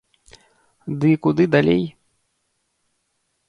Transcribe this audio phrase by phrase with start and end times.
[1.03, 1.85] Ды і куды далей?